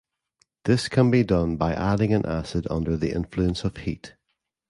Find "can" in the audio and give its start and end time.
0.89-1.11